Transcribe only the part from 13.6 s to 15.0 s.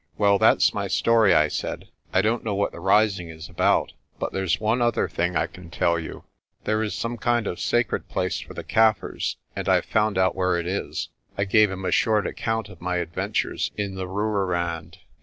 in the Rooirand.